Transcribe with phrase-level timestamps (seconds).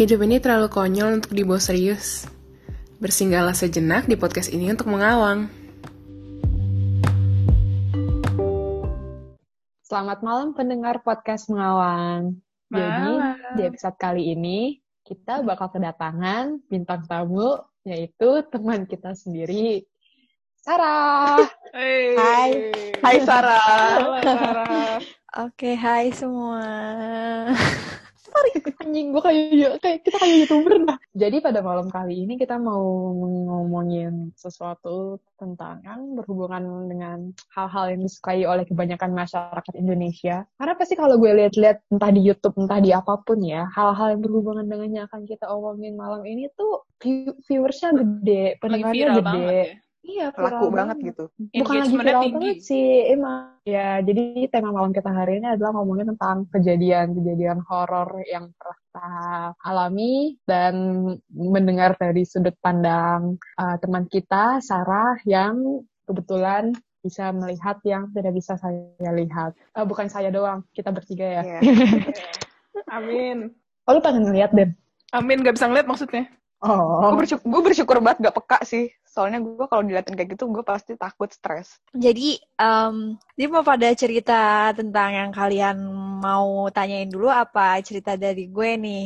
[0.00, 2.24] Hidup ini terlalu konyol untuk dibawa serius.
[3.04, 5.52] Bersinggahlah sejenak di podcast ini untuk mengawang.
[9.84, 12.40] Selamat malam pendengar podcast Mengawang.
[12.72, 13.52] Jadi Malam.
[13.60, 19.84] di episode kali ini kita bakal kedatangan bintang tamu yaitu teman kita sendiri
[20.64, 21.44] Sarah.
[21.76, 22.72] Hai.
[23.04, 24.16] Hai Sarah.
[25.44, 26.64] Oke, hai semua.
[28.80, 30.98] Anjing gue kayak kayak kita kayak youtuber dah.
[31.12, 33.12] Jadi pada malam kali ini kita mau
[33.46, 37.18] ngomongin sesuatu tentang yang berhubungan dengan
[37.54, 40.48] hal-hal yang disukai oleh kebanyakan masyarakat Indonesia.
[40.56, 44.22] Karena pasti kalau gue lihat-lihat entah di YouTube entah di apa pun ya, hal-hal yang
[44.24, 49.22] berhubungan dengan yang akan kita omongin malam ini tuh view- viewersnya gede, pendengarnya gede.
[49.22, 49.89] banget ya.
[50.00, 51.24] Iya, laku viral banget gitu.
[51.60, 52.34] bukan lagi viral tinggi.
[52.40, 58.08] banget sih emang ya jadi tema malam kita hari ini adalah ngomongin tentang kejadian-kejadian horor
[58.24, 59.08] yang pernah kita
[59.60, 60.74] alami dan
[61.30, 66.72] mendengar dari sudut pandang uh, teman kita Sarah yang kebetulan
[67.04, 71.60] bisa melihat yang tidak bisa saya lihat Eh, bukan saya doang kita bertiga ya Iya.
[72.96, 73.52] Amin.
[73.84, 74.72] oh lu pengen ngeliat Den
[75.10, 76.30] Amin gak bisa ngeliat maksudnya.
[76.64, 78.88] Oh Gue bersyukur, gue bersyukur banget gak peka sih.
[79.10, 81.82] Soalnya gue kalau diliatin kayak gitu, gue pasti takut stres.
[81.90, 85.76] Jadi, em dia mau pada cerita tentang yang kalian
[86.22, 89.04] mau tanyain dulu apa cerita dari gue nih?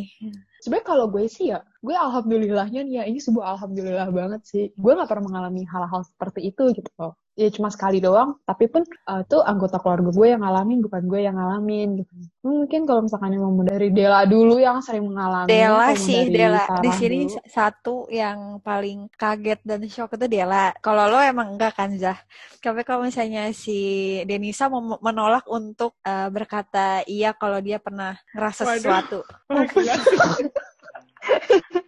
[0.61, 4.65] Sebenarnya kalau gue sih ya, gue alhamdulillahnya nih ya, ini sebuah alhamdulillah banget sih.
[4.77, 7.17] Gue gak pernah mengalami hal-hal seperti itu gitu loh.
[7.35, 11.21] Ya cuma sekali doang, tapi pun eh, tuh anggota keluarga gue yang ngalamin, bukan gue
[11.27, 12.13] yang ngalamin gitu.
[12.47, 15.51] Mungkin kalau misalkan yang mau dari Dela dulu yang sering mengalami.
[15.51, 16.63] Dela sih, Dela.
[16.79, 17.43] Di sini dulu.
[17.51, 20.71] satu yang paling kaget dan shock itu Dela.
[20.79, 22.23] Kalau lo emang enggak kan, Zah?
[22.63, 28.63] Tapi kalau misalnya si Denisa mau menolak untuk eh, berkata iya kalau dia pernah ngerasa
[28.63, 28.79] Waduh.
[28.79, 29.19] sesuatu.
[29.51, 29.95] Gila.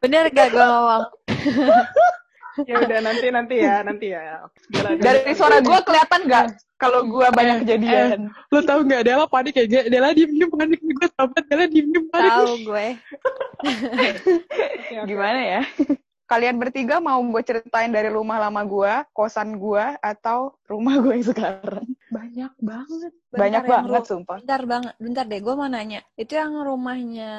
[0.02, 1.04] Bener gak gue ngomong?
[2.64, 4.48] ya udah nanti nanti ya nanti ya.
[4.66, 6.44] Gila, Dari suara gue kelihatan gak
[6.76, 8.18] kalau gue banyak Eh, kejadian?
[8.48, 9.84] Lo tau gak Dela panik kayak gak?
[9.88, 10.80] Dela diem-diem panik.
[10.80, 12.32] Gue banget Dela diem-diem panik.
[12.32, 12.86] Tahu gue.
[13.58, 14.08] Oke,
[15.02, 15.04] oke.
[15.04, 15.60] Gimana ya?
[16.26, 21.28] Kalian bertiga mau gue ceritain dari rumah lama gue, kosan gue, atau rumah gue yang
[21.28, 21.86] sekarang?
[22.10, 23.12] Banyak banget.
[23.30, 24.36] Bentar, Banyak banget, ru- sumpah.
[24.42, 26.02] Bentar banget, bentar deh, gue mau nanya.
[26.12, 27.32] Itu yang rumahnya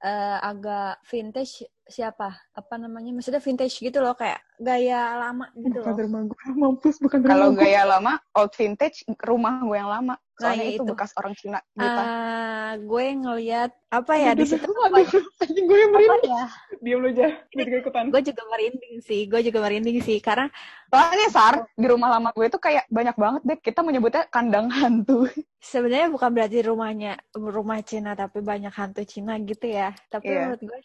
[0.00, 2.32] eh, agak vintage siapa?
[2.50, 3.12] Apa namanya?
[3.12, 6.00] Maksudnya vintage gitu loh, kayak gaya lama gitu Bukan loh.
[6.08, 6.96] rumah gue, mampus.
[6.96, 10.16] Bukan Kalau rumah gaya lama, old vintage, rumah gue yang lama.
[10.32, 10.90] Soalnya Nah, itu itu.
[10.90, 12.02] bekas orang Cina buta.
[12.02, 16.32] Ah, gue ngeliat apa ya di situ Aduh, aduh, anjing gue yang apa merinding.
[16.32, 16.44] ya?
[16.82, 17.26] Diam lu aja.
[17.46, 18.04] Gue juga ikutan.
[18.10, 20.48] Gue juga merinding sih, gue juga merinding sih karena
[20.88, 23.58] Soalnya Sar, di rumah lama gue itu kayak banyak banget deh.
[23.60, 25.28] Kita menyebutnya kandang hantu.
[25.62, 29.92] sebenarnya bukan berarti rumahnya rumah Cina tapi banyak hantu Cina gitu ya.
[30.08, 30.38] Tapi Iya.
[30.48, 30.78] menurut gue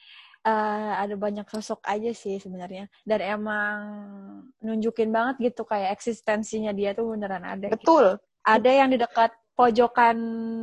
[0.47, 3.77] eh, ada banyak sosok aja sih sebenarnya dan emang
[4.63, 7.67] nunjukin banget gitu kayak eksistensinya dia tuh beneran ada.
[7.67, 7.75] gitu.
[7.83, 8.05] Betul.
[8.47, 10.17] Ada yang di dekat pojokan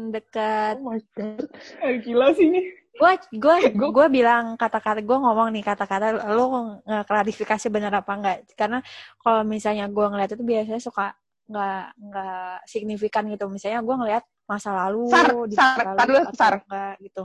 [0.09, 1.45] dekat Oh my god.
[1.85, 2.63] Eh, gila sih ini.
[2.95, 8.79] gue gue gue bilang kata-kata gue ngomong nih kata-kata lo klarifikasi bener apa enggak karena
[9.19, 11.11] kalau misalnya gue ngeliat itu biasanya suka
[11.51, 16.19] nggak nggak signifikan gitu misalnya gue ngeliat masa lalu Sar, di Sar, masa lalu dulu,
[16.23, 16.55] atau Sar.
[16.63, 17.23] enggak gitu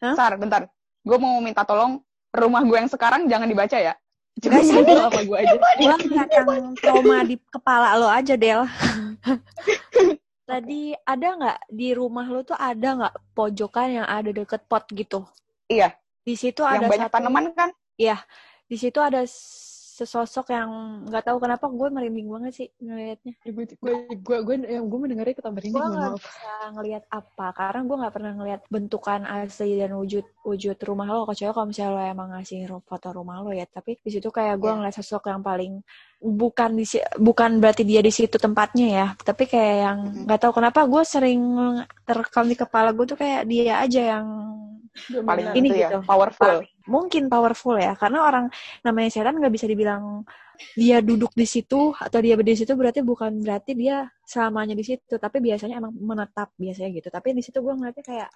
[0.00, 0.14] Hah?
[0.16, 0.62] Sar, bentar.
[1.04, 2.00] Gue mau minta tolong
[2.32, 3.94] rumah gue yang sekarang jangan dibaca ya.
[4.34, 4.98] Enggak sih, Cuma Del.
[4.98, 5.54] sama gue aja.
[5.54, 8.66] gue ngeliat yang trauma di kepala lo aja Del
[10.50, 15.24] tadi ada nggak di rumah lo tuh ada nggak pojokan yang ada deket pot gitu
[15.70, 17.70] Iya, di situ yang ada banyak satu tanaman kan?
[18.68, 19.24] di situ ada
[19.94, 20.70] sesosok yang
[21.06, 23.32] nggak tahu kenapa gue merinding banget sih ngelihatnya.
[23.46, 27.80] Gue gue gue gue yang gue mendengarnya kita merinding gue nggak bisa ngelihat apa karena
[27.86, 31.22] gue nggak pernah ngelihat bentukan asli dan wujud wujud rumah lo.
[31.24, 34.66] Kecuali kalau misalnya lo emang ngasih foto rumah lo ya tapi di situ kayak gue
[34.66, 34.76] Iya.
[34.82, 35.78] ngeliat sosok yang paling
[36.18, 36.84] bukan di
[37.20, 41.42] bukan berarti dia di situ tempatnya ya tapi kayak yang nggak tahu kenapa gue sering
[42.02, 44.26] terekam di kepala gue tuh kayak dia aja yang
[45.26, 45.98] Paling Ini itu ya, gitu.
[46.06, 46.54] powerful.
[46.84, 48.46] mungkin powerful ya karena orang
[48.84, 50.20] namanya setan nggak bisa dibilang
[50.78, 54.84] dia duduk di situ atau dia berdiri di situ berarti bukan berarti dia selamanya di
[54.86, 58.28] situ tapi biasanya emang menetap biasanya gitu tapi di situ gue ngeliatnya kayak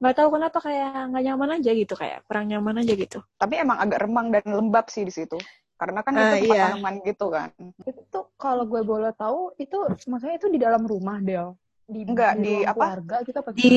[0.00, 3.78] nggak tahu kenapa kayak nggak nyaman aja gitu kayak kurang nyaman aja gitu Tapi emang
[3.82, 5.36] agak remang dan lembab sih di situ.
[5.76, 6.62] Karena kan Ah, itu tempat iya.
[6.72, 7.50] tanaman gitu kan.
[7.84, 9.76] itu kalau gue boleh tahu itu
[10.08, 11.52] maksudnya itu di dalam rumah Del
[11.86, 12.74] di Enggak, di ruang apa?
[12.74, 13.70] keluarga gitu apa di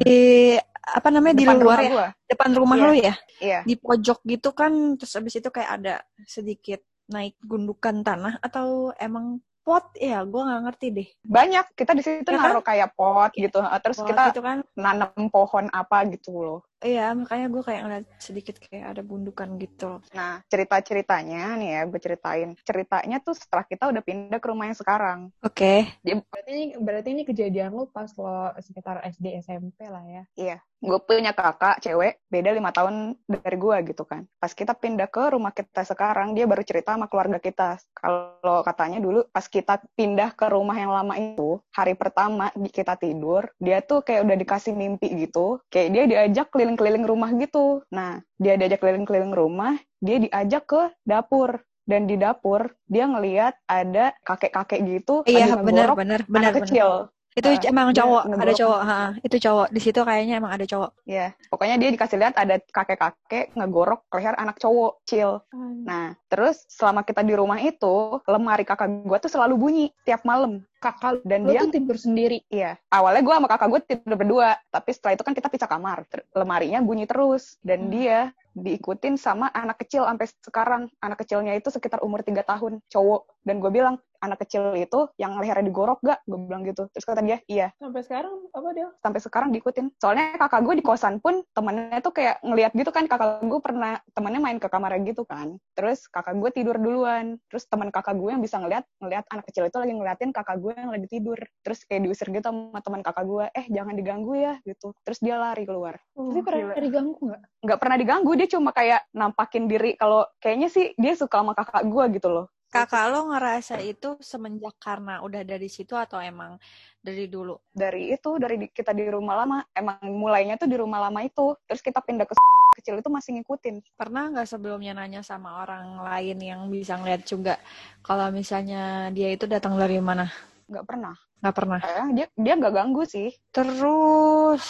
[0.81, 2.07] apa namanya di Depan luar rumah ya gua.
[2.25, 2.83] depan rumah Iya.
[2.83, 3.59] lo ya Iya.
[3.63, 5.95] di pojok gitu kan terus abis itu kayak ada
[6.25, 11.65] sedikit naik gundukan tanah atau emang pot ya gue nggak ngerti deh Banyak.
[11.73, 12.49] Kita di situ Ya kan?
[12.49, 13.61] naruh kayak pot gitu.
[13.61, 16.59] Terus Pot kita gitu kan nanam pohon apa gitu loh.
[16.79, 21.99] Iya makanya gue kayak ngeliat sedikit kayak ada bundukan gitu Nah, cerita-ceritanya nih ya, gue
[21.99, 22.49] ceritain.
[22.63, 25.19] Ceritanya tuh setelah kita udah pindah ke rumah yang sekarang.
[25.43, 25.73] oke
[26.03, 30.23] Berarti ini, berarti ini kejadian lu pas lo sekitar SD SMP lah ya.
[30.39, 34.23] Iya, gue punya kakak cewek, beda lima tahun dari gue gitu kan.
[34.39, 37.77] Pas kita pindah ke rumah kita sekarang, dia baru cerita sama keluarga kita.
[37.91, 42.95] Kalau katanya dulu pas kita pindah ke rumah yang lama itu, hari pertama di- kita
[42.95, 45.59] tidur, dia tuh kayak udah dikasih mimpi gitu.
[45.67, 47.81] Kayak dia diajak keliling-keliling rumah gitu.
[47.93, 51.61] Nah, dia diajak keliling-keliling rumah, dia diajak ke dapur.
[51.89, 57.09] Dan di dapur, dia ngeliat ada kakek-kakek gitu, iya benar anak benar kecil.
[57.37, 60.91] Itu Ah, emang cowok ada cowok ha, itu cowok di situ kayaknya emang ada cowok
[61.05, 65.41] Ya, pokoknya dia dikasih lihat ada kakek-kakek ngegorok leher anak cowok, chill.
[65.85, 70.61] Nah, terus selama kita di rumah itu, lemari kakak gue tuh selalu bunyi tiap malam.
[70.79, 72.45] Kakak Dan lu dia, tuh tidur sendiri.
[72.53, 76.05] iya, awalnya gue sama kakak gue tidur berdua, tapi setelah itu kan kita pisah kamar.
[76.37, 80.83] Lemarinya bunyi terus, dan dia diikutin sama anak kecil sampai sekarang.
[80.99, 83.21] Anak kecilnya itu sekitar umur 3 tahun, cowok.
[83.43, 86.19] Dan gue bilang, anak kecil itu yang lehernya digorok gak?
[86.27, 86.91] Gue bilang gitu.
[86.91, 87.71] Terus kata dia, iya.
[87.79, 88.87] Sampai sekarang apa dia?
[88.99, 89.95] sampai sekarang diikutin.
[89.97, 93.97] Soalnya kakak gue di kosan pun temennya tuh kayak ngeliat gitu kan kakak gue pernah
[94.13, 95.55] temennya main ke kamarnya gitu kan.
[95.73, 97.39] Terus kakak gue tidur duluan.
[97.47, 100.73] Terus teman kakak gue yang bisa ngeliat ngeliat anak kecil itu lagi ngeliatin kakak gue
[100.75, 101.39] yang lagi tidur.
[101.63, 104.91] Terus kayak diusir gitu sama teman kakak gue, eh jangan diganggu ya gitu.
[105.07, 105.95] Terus dia lari keluar.
[106.13, 107.41] Tapi pernah diganggu nggak?
[107.59, 111.83] Nggak pernah diganggu, dia cuma kayak nampakin diri kalau kayaknya sih dia suka sama kakak
[111.85, 112.47] gue gitu loh.
[112.69, 116.53] kakak lo ngerasa itu semenjak karena udah dari situ atau emang
[117.01, 121.01] dari dulu Dari itu, dari di- kita di rumah lama, emang mulainya tuh di rumah
[121.09, 121.57] lama itu.
[121.65, 122.33] Terus kita pindah ke
[122.77, 123.75] kecil itu masih ngikutin.
[123.97, 127.57] pernah nggak sebelumnya nanya sama orang lain yang bisa ngeliat juga
[128.05, 130.29] kalau misalnya dia itu datang dari mana
[130.69, 131.13] Nggak pernah.
[131.41, 133.29] nggak pernah Eh, dia dia nggak ganggu sih.
[133.49, 134.63] terus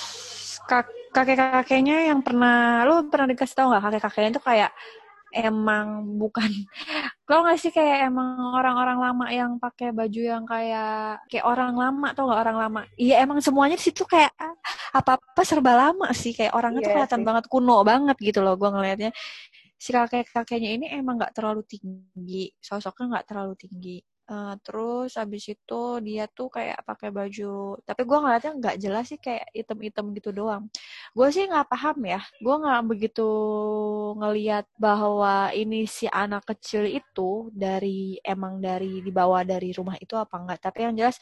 [0.65, 4.71] kak kakek kakeknya yang pernah lu pernah dikasih tau nggak kakek kakeknya itu kayak
[5.33, 5.88] emang
[6.21, 6.50] bukan
[7.27, 12.07] kalau nggak sih kayak emang orang-orang lama yang pakai baju yang kayak kayak orang lama
[12.17, 12.81] tau nggak orang lama?
[12.97, 14.33] Iya emang semuanya di situ kayak
[14.94, 16.33] apa apa serba lama sih.
[16.38, 17.27] Kayak orangnya tuh Iya kelihatan sih.
[17.27, 19.12] banget kuno banget gitu loh gua ngelihatnya
[19.79, 23.97] si kakek kakeknya ini emang nggak terlalu tinggi sosoknya nggak terlalu tinggi
[24.29, 29.17] Eh, terus habis itu dia tuh kayak pakai baju tapi gua ngeliatnya nggak jelas sih
[29.17, 30.69] kayak item-item gitu doang.
[31.17, 33.25] Gue sih nggak paham ya gue nggak begitu
[34.21, 40.35] ngeliat bahwa ini si anak kecil itu dari emang dari dibawa dari rumah itu apa
[40.37, 41.17] enggak tapi yang jelas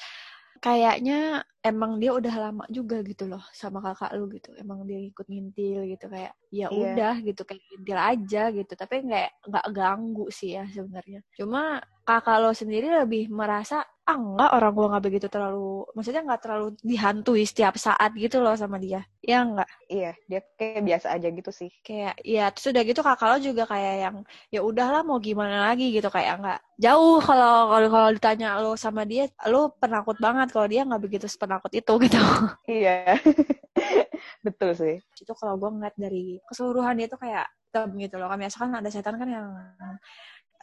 [0.60, 4.52] kayaknya emang dia udah lama juga gitu loh sama kakak lu gitu.
[4.60, 6.76] Emang dia ikut ngintil gitu kayak ya Iya.
[6.76, 8.74] udah gitu kayak ngintil aja gitu.
[8.76, 11.22] Tapi nggak nggak ganggu sih ya sebenarnya.
[11.40, 16.40] Cuma kakak lo sendiri lebih merasa ah enggak orang gua nggak begitu terlalu maksudnya nggak
[16.40, 21.28] terlalu dihantui setiap saat gitu loh sama dia ya enggak Iya, dia kayak biasa aja
[21.28, 21.68] gitu sih.
[21.84, 24.16] kayak ya terus udah gitu kakak lo juga kayak yang
[24.48, 29.04] ya udahlah mau gimana lagi gitu kayak nggak jauh kalau kalau kalau ditanya lo sama
[29.04, 32.20] dia lo penakut banget kalau dia nggak begitu sepenakut itu gitu
[32.64, 33.20] Iya.
[34.46, 34.96] Betul sih.
[35.20, 38.72] itu kalau gue ngeliat dari keseluruhan dia tuh kayak hitam gitu loh kan biasa kan
[38.80, 39.48] ada setan kan yang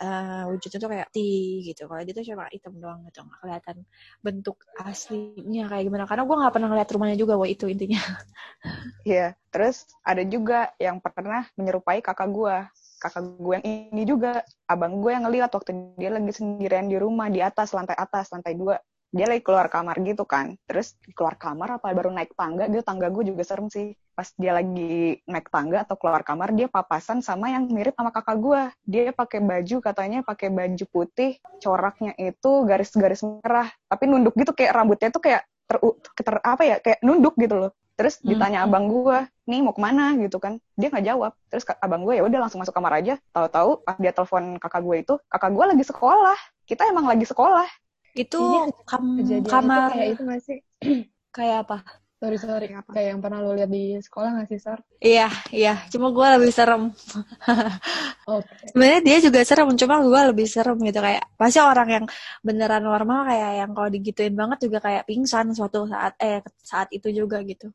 [0.01, 3.77] eh, wujudnya tuh kayak ti gitu kalau dia tuh cuma hitam doang gitu nggak kelihatan
[4.25, 8.01] bentuk aslinya kayak gimana karena gue nggak pernah ngeliat rumahnya juga wah itu intinya
[9.07, 9.37] Iya.
[9.53, 12.67] Terus ada juga yang pernah menyerupai kakak gua.
[12.99, 17.29] Kakak gue yang ini juga, abang gue yang ngeliat waktu dia lagi sendirian di rumah
[17.29, 18.81] di atas lantai atas lantai dua.
[19.15, 20.59] Dia lagi keluar kamar gitu kan.
[20.67, 23.95] Terus keluar kamar apa baru naik tangga, dia tangga gue juga serem sih.
[24.11, 28.43] Pas dia lagi naik tangga atau keluar kamar, dia papasan sama yang mirip sama kakak
[28.43, 28.63] gue.
[28.83, 34.75] Dia pakai baju katanya pakai baju putih, coraknya itu garis-garis merah, tapi nunduk gitu kayak
[34.75, 35.79] rambutnya tuh kayak ter,
[36.19, 37.73] ter apa ya kayak nunduk gitu loh.
[37.95, 38.35] Terus Hmm.
[38.35, 40.59] ditanya abang gue, nih mau ke mana gitu kan?
[40.75, 41.33] Dia nggak jawab.
[41.55, 43.15] Terus abang gue ya udah langsung masuk kamar aja.
[43.31, 46.39] Tahu-tahu pas dia telepon kakak gue itu, kakak gue lagi sekolah.
[46.67, 47.67] Kita emang lagi sekolah.
[48.23, 50.59] Itu Iya, kam- Kejadian itu kamar kayak itu nggak sih?
[51.35, 51.77] kayak apa
[52.25, 52.67] Sorry, sorry.
[52.73, 52.91] Kayak apa?
[52.97, 54.81] Kayak yang pernah lo lihat di sekolah nggak sih, Sar?
[54.97, 55.77] Iya, iya.
[55.93, 56.89] Cuma gue lebih serem.
[58.25, 58.49] Oke.
[58.73, 62.05] Sebenarnya dia juga serem, cuma gue lebih serem gitu kayak pasti orang yang
[62.41, 67.13] beneran normal kayak yang kalau digituin banget juga kayak pingsan suatu saat eh saat itu
[67.13, 67.69] juga gitu.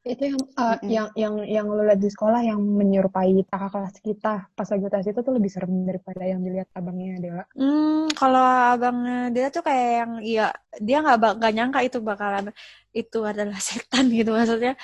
[0.00, 0.88] Itu yang, uh, Mm-mm.
[0.88, 5.06] yang yang yang lo lihat di sekolah yang menyerupai kakak kelas kita pas lagi tes
[5.12, 7.44] itu tuh lebih serem daripada yang dilihat abangnya Dewa.
[7.52, 10.46] Hmm, kalau abangnya dia tuh kayak yang iya
[10.80, 12.48] dia nggak nggak nyangka itu bakalan
[12.96, 14.74] itu adalah setan gitu maksudnya.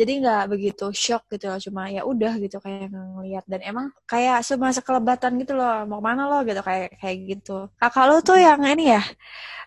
[0.00, 4.42] Jadi nggak begitu shock gitu loh, cuma ya udah gitu kayak ngeliat dan emang kayak
[4.46, 7.52] semasa kelebatan gitu loh, mau ke mana lo gitu kayak kayak gitu.
[7.82, 9.02] Kakak lo tuh yang ini ya,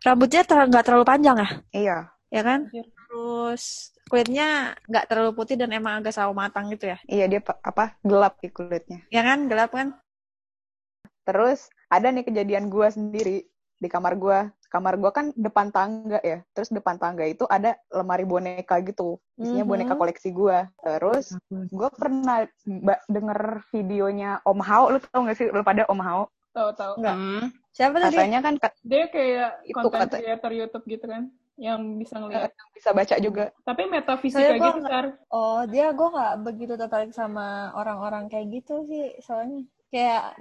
[0.06, 1.50] rambutnya ter- nggak terlalu panjang ya?
[1.76, 1.98] Iya.
[2.32, 2.60] ya kan?
[2.72, 3.64] Terus
[4.12, 7.96] kulitnya nggak terlalu putih dan emang agak sawo matang gitu ya Iya dia pa- apa
[8.04, 9.00] gelap di kulitnya.
[9.16, 9.88] ya kan gelap kan
[11.28, 11.60] Terus
[11.96, 13.38] ada nih kejadian gua sendiri
[13.82, 14.40] di kamar gua.
[14.70, 16.46] Kamar gua kan depan tangga ya.
[16.54, 19.18] Terus depan tangga itu ada lemari boneka gitu.
[19.36, 19.72] Isinya Mhm.
[19.74, 20.70] boneka koleksi gua.
[20.80, 21.34] Terus
[21.68, 22.46] gua pernah
[23.08, 24.84] denger videonya Om Hao.
[24.88, 26.30] Lu tau gak sih lu pada Om Hao?
[26.52, 26.94] Tahu-tahu.
[27.00, 27.16] Nggak.
[27.16, 27.46] Hmm.
[27.72, 31.80] siapa tadi Katanya kan kat- Dia kayak Itu konten kata- creator YouTube gitu kan, yang
[31.96, 32.52] bisa ngeliat.
[32.76, 33.46] bisa baca juga.
[33.64, 35.16] Tapi metafisika gitu, Sar.
[35.32, 40.36] oh dia gue nggak begitu tertarik sama orang-orang kayak gitu sih soalnya kayak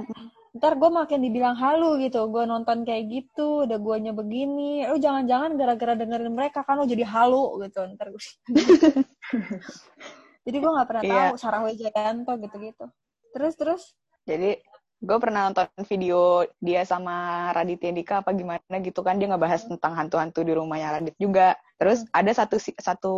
[0.51, 2.27] ntar gue makin dibilang halu gitu.
[2.27, 4.83] Gue nonton kayak gitu udah guanya begini.
[4.91, 7.81] Lu jangan-jangan gara-gara dengerin mereka kan lu jadi halu gitu.
[7.95, 8.23] Ntar gue
[10.47, 11.15] jadi gue nggak pernah Iya.
[11.15, 12.85] tahu Sarah Wijayanto gitu-gitu.
[13.31, 13.83] Terus terus?
[14.27, 14.59] Jadi
[15.01, 19.17] gue pernah nonton video dia sama Raditya Dika apa gimana gitu kan.
[19.23, 21.55] Dia ngebahas tentang hantu-hantu di rumahnya Radit juga.
[21.79, 23.15] Terus ada satu satu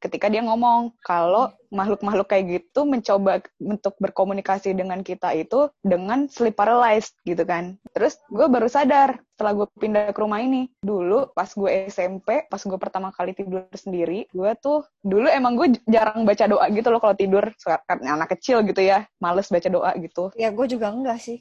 [0.00, 6.58] ketika dia ngomong kalau makhluk-makhluk kayak gitu mencoba untuk berkomunikasi dengan kita itu dengan sleep
[6.58, 7.78] paralyzed gitu kan.
[7.94, 10.68] Terus gue baru sadar setelah gue pindah ke rumah ini.
[10.84, 15.80] Dulu pas gue SMP, pas gue pertama kali tidur sendiri, gue tuh dulu emang gue
[15.88, 17.48] jarang baca doa gitu loh kalau tidur
[17.88, 20.28] karena anak kecil gitu ya, males baca doa gitu.
[20.36, 21.40] ya gue juga enggak sih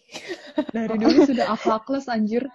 [0.76, 2.48] Dari dulu sudah akhlakles anjir.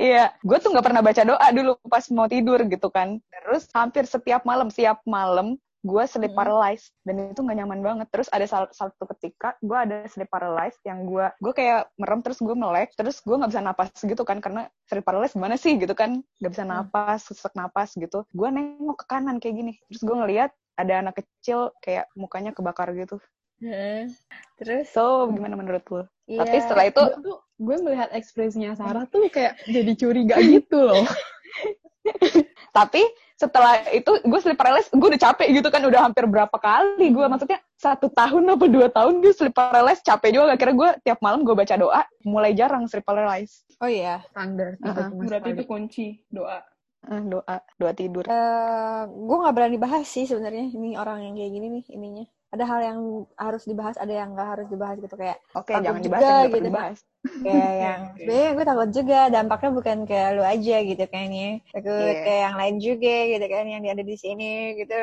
[0.00, 3.20] Iya, gue tuh nggak pernah baca doa dulu pas mau tidur gitu kan.
[3.28, 6.38] Terus hampir setiap malam, setiap malam gue sleep Hmm.
[6.38, 8.06] paralyzed dan itu nggak nyaman banget.
[8.14, 12.54] Terus ada satu ketika gue ada sleep paralyzed yang gue gue kayak merem terus gue
[12.54, 16.22] melek terus gue nggak bisa napas gitu kan karena sleep paralyzed gimana sih gitu kan
[16.38, 18.22] nggak bisa napas sesak napas gitu.
[18.30, 22.94] Gue nengok ke kanan kayak gini terus gue ngeliat ada anak kecil kayak mukanya kebakar
[22.94, 23.18] gitu.
[23.62, 24.10] Heeh.
[24.58, 26.02] terus So gimana menurut lo?
[26.26, 30.82] iya Tapi setelah itu Gue tuh gue melihat ekspresinya Sarah tuh kayak jadi curiga gitu
[30.82, 31.06] loh.
[32.76, 33.02] tapi
[33.42, 37.26] setelah itu gue sleep paralysis gue udah capek gitu kan udah hampir berapa kali gue
[37.26, 41.42] maksudnya satu tahun apa dua tahun gue sleep paralysis capek juga akhirnya gue tiap malam
[41.42, 44.78] gue baca doa mulai jarang sleep paralysis oh iya Standar.
[44.78, 45.10] gitu Uh-uh.
[45.10, 46.62] sama Berarti itu kunci doa.
[47.02, 51.50] Eh, doa doa tidur Eh, gue nggak berani bahas sih sebenarnya ini orang yang kayak
[51.50, 52.98] gini nih ininya ada hal yang
[53.40, 56.66] harus dibahas ada yang nggak harus dibahas gitu kayak oke takut jangan juga dibahas gitu.
[56.68, 56.98] dibahas
[57.40, 62.16] kayak yang sebenarnya gue takut juga dampaknya bukan kayak lu aja gitu kan ya takut
[62.20, 64.52] kayak yang lain juga gitu kan yang ada di sini
[64.84, 65.00] gitu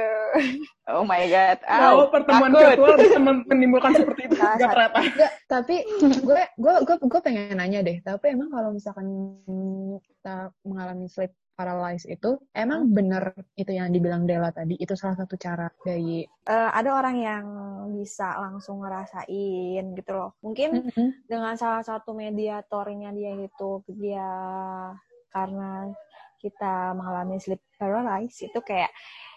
[0.94, 2.62] oh my god Tahu Au, pertemuan takut.
[2.70, 4.36] virtual bisa men- menimbulkan seperti itu.
[4.38, 5.00] Nah, Gak ternyata.
[5.02, 7.98] Enggak, tapi gue gue gue gue pengen nanya deh.
[8.04, 9.06] Tapi emang kalau misalkan
[10.06, 15.36] kita mengalami sleep paralysis itu, emang bener itu yang dibilang Dela tadi, itu salah satu
[15.36, 17.46] cara dari Eh, ada orang yang
[18.00, 20.32] bisa langsung ngerasain gitu loh.
[20.40, 20.88] Mungkin
[21.28, 24.32] dengan salah satu mediatornya dia itu dia
[25.36, 25.92] karena
[26.40, 28.90] kita mengalami sleep paralysis itu kayak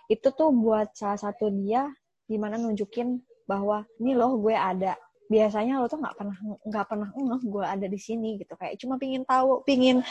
[0.06, 1.90] itu tuh buat salah satu dia
[2.30, 4.94] gimana nunjukin bahwa ini loh gue ada
[5.32, 6.36] biasanya lo tuh nggak pernah
[6.68, 10.04] nggak pernah ngeh gue ada di sini gitu kayak cuma pingin tahu pingin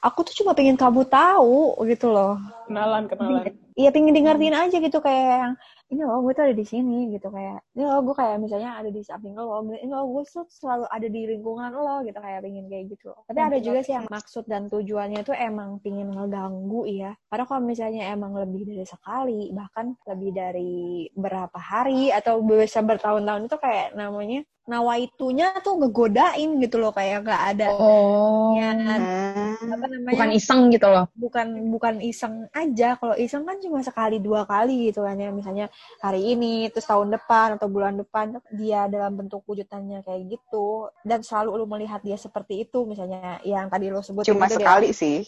[0.00, 2.38] aku tuh cuma pingin kamu tahu gitu loh
[2.70, 3.50] Kenalan, kenalan.
[3.74, 5.54] Iya pingin di ngertiin aja gitu kayak yang
[5.90, 8.90] ini loh gue tuh ada di sini gitu kayak ini loh gue kayak misalnya ada
[8.94, 12.70] di samping lo ini loh gue tuh selalu ada di lingkungan lo gitu kayak pingin
[12.70, 13.26] kayak gitu loh.
[13.26, 17.62] tapi ada juga sih yang maksud dan tujuannya tuh emang pingin ngeganggu ya karena kalau
[17.66, 23.98] misalnya emang lebih dari sekali bahkan lebih dari berapa hari atau bisa bertahun-tahun itu kayak
[23.98, 28.54] namanya nawaitunya tuh ngegodain gitu loh kayak nggak ada oh.
[28.54, 29.76] ya Hmm.
[29.76, 30.14] apa namanya?
[30.14, 31.06] Bukan iseng gitu loh.
[31.16, 32.96] bukan bukan iseng aja.
[32.96, 35.28] Kalau iseng kan cuma sekali dua kali gitu kan ya.
[35.34, 35.66] Misalnya
[36.00, 40.88] hari ini terus tahun depan atau bulan depan dia dalam bentuk wujudannya kayak gitu.
[41.04, 45.26] Dan selalu lu melihat dia seperti itu misalnya yang tadi lo sebut cuma sekali sih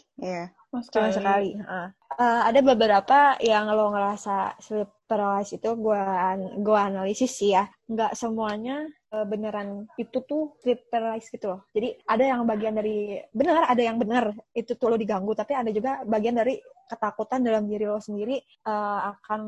[0.73, 1.89] iya Mas cuma sekali heeh.
[2.21, 7.69] Eh, ada beberapa yang lo ngerasa sleep paralysis itu gua gua analisis sih ya.
[7.89, 11.61] Nggak semuanya eh, beneran itu tuh sleep paralysis gitu loh.
[11.73, 15.69] Jadi ada yang bagian dari benar ada yang benar itu tuh lo diganggu tapi ada
[15.73, 16.57] juga bagian dari
[16.89, 19.41] ketakutan dalam diri lo sendiri eh, akan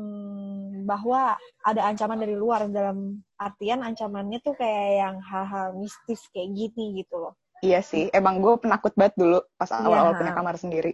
[0.85, 2.69] bahwa ada ancaman dari luar.
[2.69, 8.43] Dalam artian ancamannya tuh kayak yang hal-hal mistis kayak gini gitu loh iya sih emang
[8.43, 9.83] gue penakut banget dulu pas Iya.
[9.83, 10.91] awal-awal punya kamar sendiri.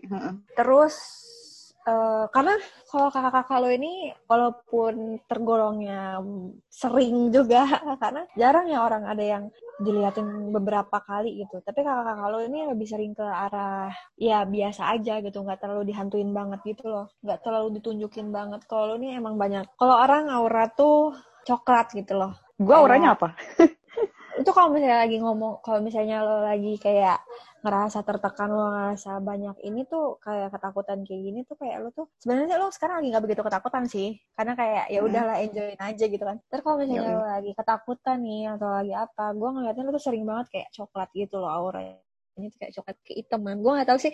[0.54, 0.96] Terus
[1.82, 2.54] eh, karena
[2.86, 6.22] kalau kakak-kakak lo ini walaupun tergolongnya
[6.70, 7.66] sering juga
[8.04, 9.44] karena jarang ya orang ada yang
[9.82, 11.58] dilihatin beberapa kali gitu.
[11.66, 16.30] Tapi kakak-kakak lo ini lebih sering ke arah ya biasa aja gitu, nggak terlalu dihantuin
[16.30, 18.62] banget gitu loh, nggak terlalu ditunjukin banget.
[18.70, 19.66] Kalau lo ini emang banyak.
[19.74, 22.38] Kalau orang aura tuh coklat gitu loh.
[22.62, 23.34] gue auranya apa
[24.42, 27.22] itu kalau misalnya lagi ngomong kalau misalnya lo lagi kayak
[27.62, 32.10] ngerasa tertekan lo ngerasa banyak ini tuh kayak ketakutan kayak gini tuh kayak lo tuh
[32.18, 35.08] sebenarnya lo sekarang lagi nggak begitu ketakutan sih karena kayak ya Hmm.
[35.14, 37.14] udahlah enjoyin aja gitu kan terus kalau misalnya Yoi.
[37.14, 41.10] lo lagi ketakutan nih atau lagi apa gue ngeliatnya lo tuh sering banget kayak coklat
[41.14, 42.02] gitu loh auranya
[42.40, 44.14] ini tuh kayak coklat keitaman gue nggak tahu sih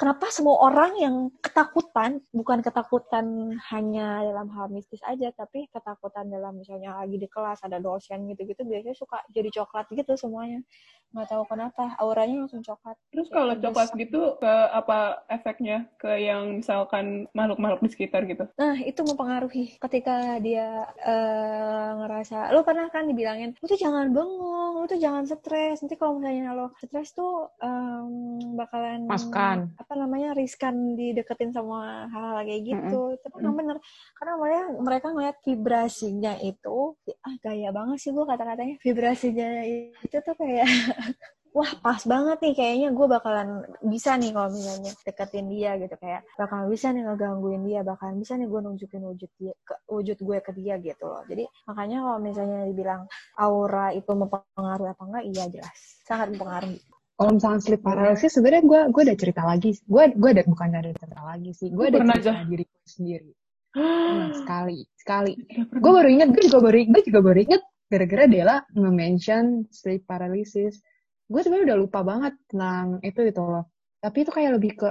[0.00, 6.56] kenapa semua orang yang ketakutan bukan ketakutan hanya dalam hal mistis aja tapi ketakutan dalam
[6.56, 10.64] misalnya lagi di kelas ada dosen gitu-gitu biasanya suka jadi coklat gitu semuanya
[11.12, 16.10] nggak tahu kenapa auranya langsung coklat Terus kalau Kayak coklat gitu ke apa efeknya ke
[16.22, 18.46] yang misalkan makhluk-makhluk di sekitar gitu?
[18.54, 24.72] Nah, itu mempengaruhi ketika dia eh, ngerasa, lo pernah kan dibilangin, lo tuh jangan bengong,
[24.78, 25.82] lo tuh jangan stres.
[25.82, 29.74] Nanti kalau misalnya lo stres tuh em, bakalan Masukkan.
[29.90, 33.18] Apa namanya riskan dideketin sama hal-hal kayak gitu.
[33.26, 33.42] Tapi Mm-mm.
[33.42, 33.76] emang bener,
[34.14, 36.94] karena mereka mereka ngeliat vibrasinya itu,
[37.26, 38.78] ah gaya banget sih gue kata-katanya.
[38.86, 40.62] Vibrasinya itu tuh kayak
[41.58, 42.54] wah pas banget nih.
[42.54, 43.48] Kayaknya gue bakalan
[43.82, 45.94] bisa nih kalau misalnya deketin dia gitu.
[45.98, 47.80] Kayak bakalan bisa nih ngegangguin dia.
[47.82, 51.26] Bakalan bisa nih gue nunjukin wujud dia ke, wujud gue ke dia gitu loh.
[51.26, 53.10] Jadi makanya kalau misalnya dibilang
[53.42, 55.78] aura itu mempengaruhi apa enggak iya jelas.
[56.06, 56.78] Sangat mempengaruhi
[57.20, 59.76] Kalau misalnya sleep paralysis, sebenarnya gue gue ada cerita lagi.
[59.84, 61.68] Gue gue ada bukan ada cerita lagi sih.
[61.68, 62.48] Gue ada cerita aja?
[62.48, 63.30] diri gue sendiri.
[63.76, 65.32] Pernah, sekali, sekali.
[65.68, 67.62] Gue baru inget, gue juga baru gue juga baru inget
[67.92, 70.80] gara-gara Dela nge-mention sleep paralysis.
[71.28, 73.68] Gue sebenarnya udah lupa banget tentang itu gitu loh.
[74.00, 74.88] Tapi itu kayak lebih ke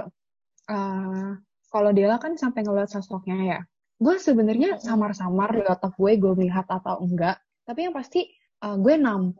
[0.70, 1.30] eh,
[1.66, 3.60] kalau Dela kan sampai ngeliat sosoknya ya.
[3.98, 7.42] Gue sebenarnya samar-samar di otak gue gue melihat atau enggak.
[7.66, 8.22] Tapi yang pasti
[8.62, 9.34] eh, gue numb.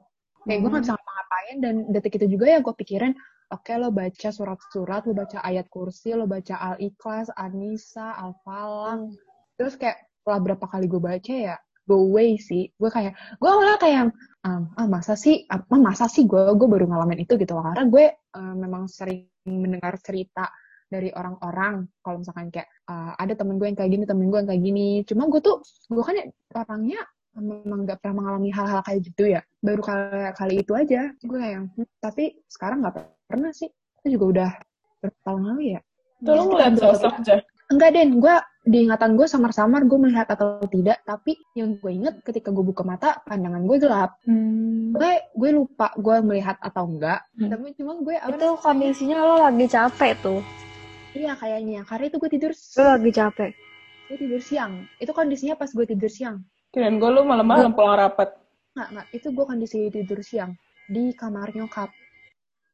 [0.48, 3.12] Kayak gue gak bisa ngapa-ngapain dan detik itu juga ya gue pikirin
[3.50, 9.10] Oke, lo baca surat-surat, lo baca ayat kursi, lo baca Al-Ikhlas, An-Nisa, Al-Falaq,
[9.58, 12.70] terus kayak setelah berapa kali gue baca ya go away sih.
[12.78, 14.14] Gue kayak gue malah kayak
[14.46, 17.66] um, ah masa sih ah masa sih gue gue baru ngalamin itu gitu loh.
[17.66, 20.46] Karena gue eh, memang sering mendengar cerita
[20.86, 21.90] dari orang-orang.
[21.98, 24.88] Kalau misalkan kayak ah, ada temen gue yang kayak gini temen gue yang kayak gini.
[25.02, 25.58] Cuma gue tuh
[25.90, 26.14] gue kan
[26.54, 27.02] orangnya
[27.38, 31.54] memang gak pernah mengalami hal-hal kayak gitu ya baru kali kali itu aja gue kayak
[31.54, 32.94] yang "Hmm, tapi sekarang nggak
[33.30, 33.70] pernah sih
[34.02, 34.50] itu juga udah
[35.00, 35.80] berapa tahun lalu ya
[36.20, 37.40] Tolong ngeliat sosok aja.
[37.72, 38.20] Enggak, Den.
[38.20, 41.00] Gue di ingatan gue samar-samar gue melihat atau tidak.
[41.08, 44.20] Tapi yang gue inget ketika gue buka mata, pandangan gue gelap.
[44.28, 44.92] Hmm.
[44.92, 47.24] Gue gue lupa gue melihat atau enggak.
[47.40, 47.48] Hmm.
[47.48, 50.40] Tapi cuma gue itu kondisinya lo lagi capek tuh
[51.16, 51.80] Iya kayaknya.
[51.88, 53.50] Karena itu gue tidur lo lagi capek
[54.10, 54.90] gue tidur siang.
[54.98, 56.42] Itu kondisinya pas gue tidur siang.
[56.70, 58.30] Kirain gue lu malam-malam pulang rapat.
[58.78, 59.06] Enggak, enggak.
[59.10, 60.54] Itu gue kondisi tidur siang
[60.86, 61.90] di kamar nyokap.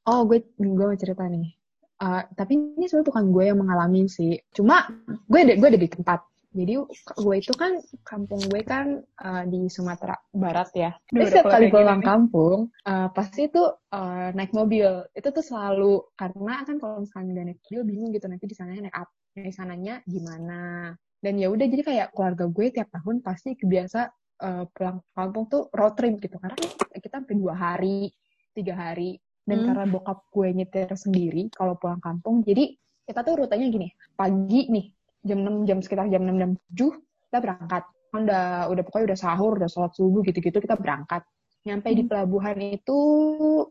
[0.04, 1.48] Oh, gue gue mau cerita nih.
[1.96, 4.37] Eh, tapi ini sebenarnya bukan gue yang mengalami sih.
[4.52, 6.20] Cuma gue ada, gue ada di tempat.
[6.56, 6.72] Jadi
[7.20, 10.92] gue itu kan kampung gue kan eh, di Sumatera Barat ya.
[11.16, 15.09] Udah setiap kalau kali kayak pulang kampung, eh, pasti tuh eh, naik mobil.
[15.16, 18.92] Itu tuh selalu karena kan kalau misalnya udah naik mobil bingung gitu nanti di sananya
[18.92, 20.92] naik apa, di sananya gimana.
[21.26, 24.00] Dan ya udah jadi kayak keluarga gue tiap tahun pasti kebiasa
[24.36, 26.54] eh, pulang kampung tuh road trip gitu karena
[26.94, 28.14] kita sampai dua hari,
[28.54, 29.18] tiga hari.
[29.42, 29.66] Dan Hmm.
[29.74, 32.70] karena bokap gue nyetir sendiri kalau pulang kampung, jadi
[33.06, 34.86] kita tuh rutenya gini, pagi nih
[35.22, 36.90] jam 6 jam sekitar jam 6 jam 7
[37.30, 37.82] kita berangkat.
[38.10, 41.22] Kan udah udah pokoknya udah sahur, udah sholat subuh gitu-gitu kita berangkat.
[41.66, 42.98] Nyampe di pelabuhan itu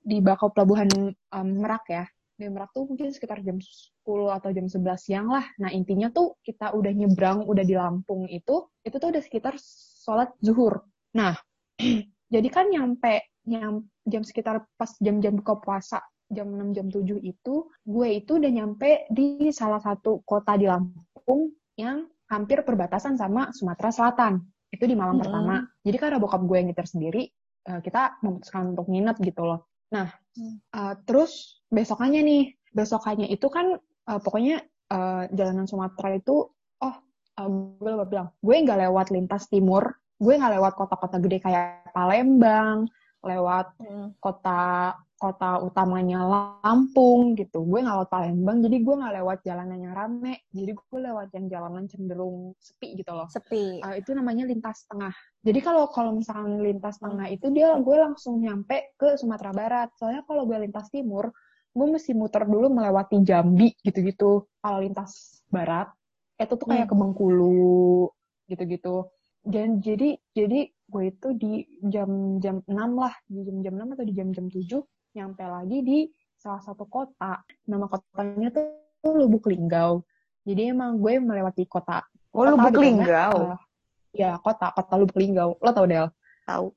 [0.03, 2.03] di bakau pelabuhan em, Merak ya.
[2.35, 5.47] Di Merak tuh mungkin sekitar jam 10 atau jam 11 siang lah.
[5.55, 9.55] Nah, intinya tuh kita udah nyebrang, udah di Lampung itu, itu tuh udah sekitar
[10.03, 10.83] sholat zuhur.
[11.15, 11.39] Nah,
[12.33, 17.69] jadi kan nyampe nyam, jam sekitar pas jam-jam buka puasa jam 6 jam 7 itu
[17.85, 23.93] gue itu udah nyampe di salah satu kota di Lampung yang hampir perbatasan sama Sumatera
[23.93, 24.41] Selatan
[24.73, 25.23] itu di malam Mm-mm.
[25.29, 27.23] pertama jadi karena bokap gue yang nyetir sendiri
[27.69, 30.59] eh, kita memutuskan untuk nginep gitu loh nah Hmm.
[30.59, 32.43] eh, terus besokannya nih
[32.75, 36.51] besokannya itu kan eh, pokoknya eh, jalanan Sumatera itu
[36.83, 36.95] oh
[37.39, 41.87] eh, gue lupa bilang gue nggak lewat lintas timur gue nggak lewat kota-kota gede kayak
[41.95, 42.83] Palembang
[43.23, 43.73] lewat
[44.19, 47.63] kota kota utamanya Lampung gitu.
[47.63, 50.43] Gue nggak lewat Palembang, jadi gue nggak lewat jalanan yang rame.
[50.51, 53.27] Jadi gue lewat yang jalanan cenderung sepi gitu loh.
[53.31, 55.15] sepi Eh, itu namanya lintas tengah.
[55.39, 59.89] Jadi kalau kalau misalkan lintas tengah itu dia gue langsung nyampe ke Sumatera Barat.
[59.95, 61.31] Soalnya kalau gue lintas timur,
[61.71, 64.47] gue mesti muter dulu melewati Jambi gitu-gitu.
[64.59, 65.87] Kalau lintas barat,
[66.35, 68.11] itu tuh kayak ke Bengkulu
[68.51, 69.07] gitu-gitu.
[69.45, 71.53] Dan jadi jadi gue itu di
[71.85, 74.81] jam-jam 6 lah, di jam-jam 6 atau di jam-jam 7
[75.15, 75.99] nyampe lagi di
[76.35, 77.39] salah satu kota.
[77.65, 78.67] Nama kotanya tuh,
[78.99, 80.03] tuh Lubuk Linggau.
[80.45, 82.03] Jadi emang gue melewati kota
[82.35, 83.35] Oh, Kota Lubuk Linggau.
[83.55, 83.59] eh,
[84.19, 86.11] ya kota kota Lubuk Linggau lo tau Del
[86.43, 86.67] Tahu.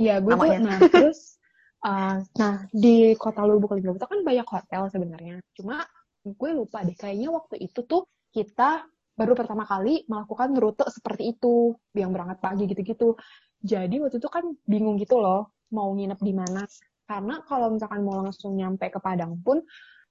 [0.00, 0.58] Iya gue tuh Namanya.
[0.64, 1.36] nah terus
[1.82, 5.42] Uh, nah, di kota Lubuk Linggau itu kan banyak hotel sebenarnya.
[5.58, 5.82] Cuma
[6.22, 8.86] gue lupa deh, kayaknya waktu itu tuh kita
[9.18, 13.18] baru pertama kali melakukan rute seperti itu, yang berangkat pagi gitu-gitu.
[13.66, 16.62] Jadi waktu itu kan bingung gitu loh, mau nginep di mana.
[17.12, 19.60] Karena kalau misalkan mau langsung nyampe ke Padang pun,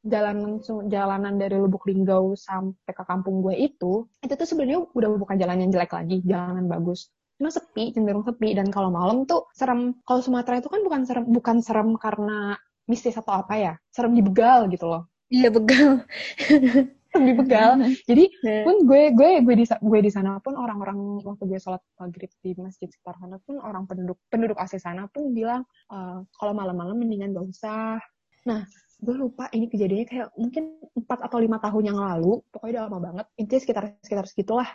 [0.05, 5.09] jalan langsung jalanan dari Lubuk Linggau sampai ke kampung gue itu, itu tuh sebenarnya udah
[5.17, 7.09] bukan jalan yang jelek lagi, jalanan bagus.
[7.41, 8.53] Cuma sepi, cenderung sepi.
[8.53, 9.97] Dan kalau malam tuh serem.
[10.05, 12.53] Kalau Sumatera itu kan bukan serem, bukan serem karena
[12.85, 13.73] mistis atau apa ya.
[13.89, 15.09] Serem dibegal gitu loh.
[15.33, 16.05] Iya begal.
[17.13, 17.71] Serem dibegal.
[18.08, 18.26] Jadi
[18.63, 22.56] pun gue gue gue di gue di sana pun orang-orang waktu gue sholat maghrib di
[22.56, 27.36] masjid sekitar sana pun orang penduduk penduduk asli sana pun bilang e, kalau malam-malam mendingan
[27.36, 28.00] gak usah.
[28.47, 28.63] Nah
[29.02, 33.00] gue lupa ini kejadiannya kayak mungkin empat atau lima tahun yang lalu pokoknya udah lama
[33.02, 34.69] banget intinya sekitar sekitar segitulah.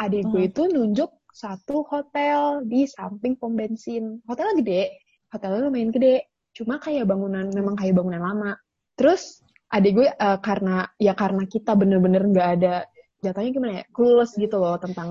[0.00, 4.18] Adik gue itu nunjuk satu hotel di samping pom bensin.
[4.26, 4.82] Hotelnya gede
[5.34, 6.30] hotelnya lumayan gede.
[6.54, 8.52] Cuma kayak bangunan memang kayak bangunan lama.
[8.94, 9.42] Terus
[9.74, 12.74] adik gue uh, karena ya karena kita bener-bener nggak ada
[13.18, 15.10] jatuhnya gimana ya clueless gitu loh tentang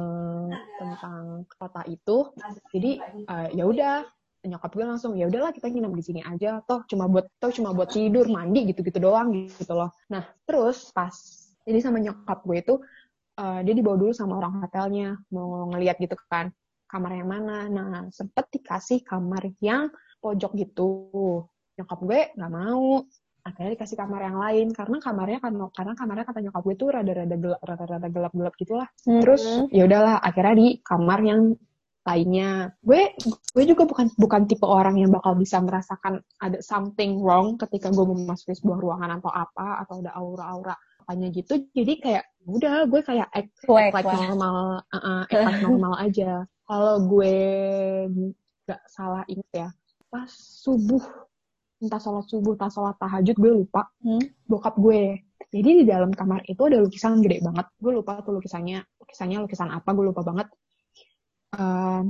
[0.79, 2.31] tentang kota itu.
[2.71, 3.95] Jadi uh, ya udah
[4.43, 6.63] nyokap gue langsung ya udahlah kita nginep di sini aja.
[6.63, 9.91] Toh cuma buat toh cuma buat tidur mandi gitu-gitu doang gitu loh.
[10.07, 11.11] Nah terus pas
[11.67, 12.75] jadi sama nyokap gue itu
[13.41, 16.53] uh, dia dibawa dulu sama orang hotelnya mau ngeliat gitu kan
[16.87, 17.57] kamar yang mana.
[17.67, 19.89] Nah sempet dikasih kamar yang
[20.21, 20.91] pojok gitu.
[21.73, 23.01] Nyokap gue nggak mau
[23.43, 27.35] akhirnya dikasih kamar yang lain karena kamarnya kan karena kamarnya kata nyokap gue tuh rada-rada
[27.35, 29.21] gelap rada-rada gelap-gelap gitulah mm -hmm.
[29.21, 29.43] terus
[29.75, 31.41] ya udahlah akhirnya di kamar yang
[32.03, 32.75] lainnya.
[32.83, 33.15] Gue
[33.55, 38.03] gue juga bukan bukan tipe orang yang bakal bisa merasakan ada something wrong ketika gue
[38.03, 41.63] memasuki sebuah ruangan atau apa atau ada aura-aura apanya gitu.
[41.71, 46.43] Jadi kayak udah gue kayak act, act like normal, uh, uh, act like normal aja.
[46.67, 47.35] Kalau gue
[48.67, 49.69] nggak salah ingat ya,
[50.11, 51.03] pas subuh
[51.83, 53.91] entah sholat subuh, entah sholat tahajud, gue lupa.
[53.99, 54.23] Hmm?
[54.47, 55.19] Bokap gue.
[55.53, 57.67] Jadi di dalam kamar itu ada lukisan gede banget.
[57.77, 58.79] Gue lupa tuh lukisannya.
[59.03, 60.47] Lukisannya lukisan apa, gue lupa banget
[61.57, 62.01] uh,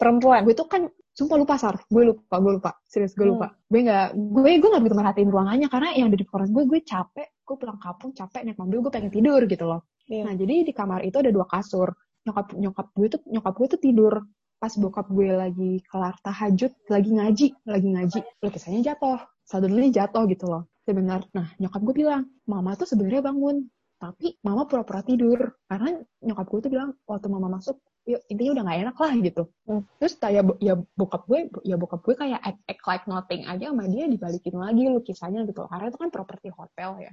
[0.00, 3.68] perempuan gue tuh kan sumpah lupa sar gue lupa gue lupa serius gue lupa hmm.
[3.68, 6.80] gue nggak gue gue nggak begitu merhatiin ruangannya karena yang ada di pikiran gue gue
[6.80, 10.24] capek gue pulang kampung capek naik mobil gue pengen tidur gitu loh yeah.
[10.24, 11.92] nah jadi di kamar itu ada dua kasur
[12.24, 14.14] nyokap nyokap gue tuh nyokap gue tuh tidur
[14.62, 20.46] pas bokap gue lagi kelar tahajud lagi ngaji lagi ngaji lukisannya jatuh suddenly jatuh gitu
[20.46, 20.70] loh.
[20.86, 23.66] Sebenarnya nah nyokap gue bilang mama tuh sebenarnya bangun
[23.98, 25.58] tapi mama pura-pura tidur.
[25.66, 29.42] Karena nyokap gue tuh bilang waktu mama masuk yuk intinya udah gak enak lah gitu.
[29.66, 29.82] Hmm.
[30.02, 33.86] terus kayak ya bokap gue ya bokap gue kayak act, act like nothing aja sama
[33.86, 37.12] dia dibalikin lagi lukisannya gitu karena itu kan properti hotel ya.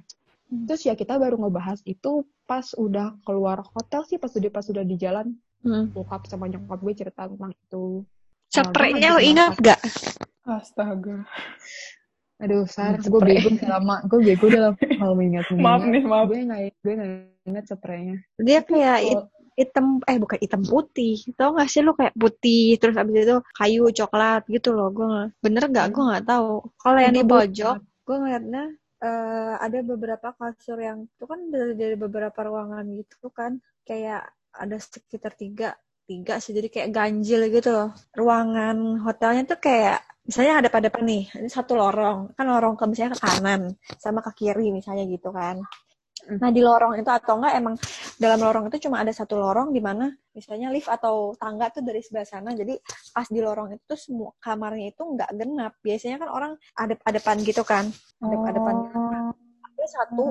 [0.50, 0.66] Hmm.
[0.66, 4.82] terus ya kita baru ngebahas itu pas udah keluar hotel sih pas udah pas udah
[4.82, 5.92] di jalan hmm.
[5.92, 8.04] bokap sama nyokap gue cerita tentang itu
[8.50, 9.78] Spraynya lo ingat gak?
[10.42, 11.22] Astaga.
[12.42, 14.02] Aduh, Sar, gue bego lama.
[14.10, 16.26] Gue bego dalam hal mengingat Maaf nih, maaf.
[16.26, 17.10] Gue gak, gue gak
[17.46, 18.16] inget spraynya.
[18.42, 23.28] Dia kayak hitam eh bukan hitam putih tau gak sih lu kayak putih terus abis
[23.28, 27.76] itu kayu coklat gitu loh gue bener gak gue nggak tahu kalau yang di pojok
[28.08, 28.64] gue ngeliatnya
[29.04, 34.76] uh, ada beberapa kasur yang itu kan dari, dari beberapa ruangan gitu kan kayak ada
[34.78, 40.68] sekitar tiga tiga sih jadi kayak ganjil gitu loh ruangan hotelnya tuh kayak misalnya ada
[40.68, 43.62] pada nih ini satu lorong kan lorong ke misalnya ke kanan
[43.98, 45.62] sama ke kiri misalnya gitu kan
[46.28, 47.74] Nah di lorong itu atau enggak emang
[48.20, 52.04] dalam lorong itu cuma ada satu lorong di mana misalnya lift atau tangga tuh dari
[52.04, 52.52] sebelah sana.
[52.52, 52.76] Jadi
[53.10, 55.72] pas di lorong itu semua kamarnya itu enggak genap.
[55.80, 57.88] Biasanya kan orang ada depan gitu kan,
[58.20, 58.74] ada depan.
[58.92, 59.32] Oh.
[59.64, 60.26] Ada satu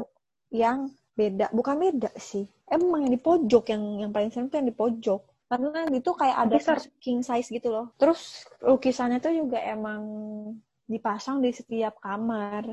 [0.53, 0.87] yang
[1.19, 2.47] beda, bukan beda sih.
[2.71, 5.21] Emang yang di pojok yang yang paling sering tuh yang di pojok.
[5.49, 6.57] Karena itu kayak ada
[7.03, 7.91] king size gitu loh.
[7.99, 10.01] Terus lukisannya tuh juga emang
[10.87, 12.63] dipasang di setiap kamar,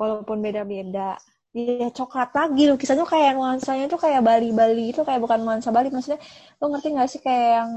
[0.00, 1.20] walaupun beda-beda.
[1.52, 2.70] Iya coklat lagi.
[2.70, 5.92] Lukisannya kayak nuansanya tuh kayak Bali-Bali itu kayak bukan nuansa Bali.
[5.92, 6.22] Maksudnya
[6.62, 7.72] lo ngerti gak sih kayak yang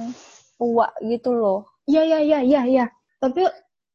[0.56, 1.60] tua gitu loh?
[1.90, 2.86] Iya iya iya iya iya.
[3.20, 3.44] Tapi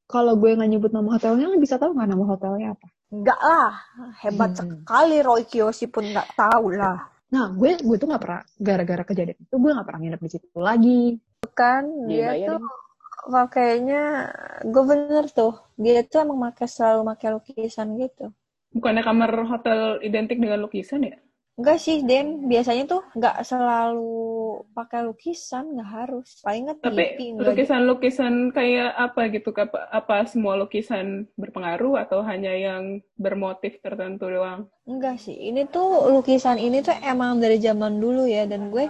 [0.08, 3.72] kalau gue nggak nyebut nama hotelnya lo bisa tahu nggak nama hotelnya apa Enggak lah.
[4.20, 4.58] Hebat hmm.
[4.84, 7.08] sekali Roy Kiyoshi pun nggak tahu lah.
[7.28, 10.58] Nah gue gue tuh nggak pernah gara-gara kejadian itu gue nggak pernah nginep di situ
[10.60, 11.02] lagi.
[11.52, 12.60] Kan dia ya, tuh
[13.28, 14.02] pakainya
[14.64, 15.56] gue bener tuh.
[15.80, 18.32] Dia tuh emang pakai selalu pakai lukisan gitu.
[18.72, 21.16] Bukannya kamar hotel identik dengan lukisan ya?
[21.58, 22.46] Enggak sih, Den.
[22.46, 26.38] Biasanya tuh nggak selalu pakai lukisan, nggak harus.
[26.46, 27.02] Paling nggak Tapi
[27.34, 29.50] lukisan-lukisan kayak apa gitu?
[29.50, 34.70] Apa, apa semua lukisan berpengaruh atau hanya yang bermotif tertentu doang?
[34.86, 35.34] Enggak sih.
[35.34, 38.46] Ini tuh lukisan ini tuh emang dari zaman dulu ya.
[38.46, 38.86] Dan gue